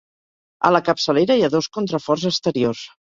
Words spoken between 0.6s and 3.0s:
A la capçalera hi ha dos contraforts exteriors.